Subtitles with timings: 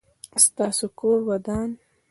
[0.45, 1.69] ستاسو کور ودان؟